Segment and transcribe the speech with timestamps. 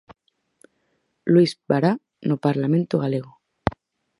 [1.31, 1.91] Luís Bará
[2.29, 3.31] no parlamento galego.